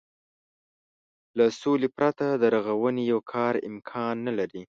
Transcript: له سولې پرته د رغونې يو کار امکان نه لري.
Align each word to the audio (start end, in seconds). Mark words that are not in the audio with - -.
له 1.37 1.45
سولې 1.61 1.89
پرته 1.97 2.25
د 2.41 2.43
رغونې 2.55 3.01
يو 3.11 3.19
کار 3.33 3.53
امکان 3.69 4.15
نه 4.27 4.31
لري. 4.37 4.59